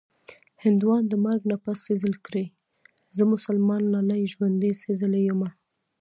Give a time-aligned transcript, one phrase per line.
[0.63, 5.49] هندوان د مرګ نه پس سېزل کړي-زه مسلمان لالي ژوندۍ سېزلې یمه